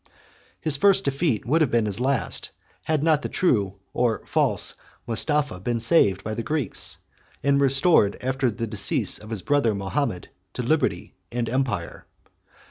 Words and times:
His 0.59 0.77
first 0.77 1.05
defeat 1.05 1.45
would 1.45 1.61
have 1.61 1.69
been 1.69 1.85
his 1.85 1.99
last, 1.99 2.49
had 2.85 3.03
not 3.03 3.21
the 3.21 3.29
true, 3.29 3.75
or 3.93 4.23
false, 4.25 4.73
Mustapha 5.05 5.59
been 5.59 5.79
saved 5.79 6.23
by 6.23 6.33
the 6.33 6.41
Greeks, 6.41 6.97
and 7.43 7.61
restored, 7.61 8.17
after 8.19 8.49
the 8.49 8.65
decease 8.65 9.19
of 9.19 9.29
his 9.29 9.43
brother 9.43 9.75
Mahomet, 9.75 10.29
to 10.53 10.63
liberty 10.63 11.13
and 11.31 11.47
empire. 11.47 12.07